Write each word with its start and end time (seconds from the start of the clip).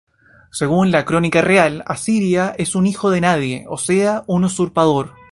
Según 0.49 0.89
la 0.89 1.05
"Crónica 1.05 1.43
Real" 1.43 1.83
asiria, 1.85 2.55
es 2.57 2.73
un 2.73 2.87
"hijo 2.87 3.11
de 3.11 3.21
nadie", 3.21 3.65
o 3.69 3.77
sea, 3.77 4.23
un 4.25 4.45
usurpador. 4.45 5.13